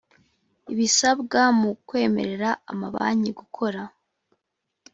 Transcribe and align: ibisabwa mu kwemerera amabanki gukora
ibisabwa 0.73 1.41
mu 1.59 1.69
kwemerera 1.87 2.49
amabanki 2.71 3.31
gukora 3.39 3.81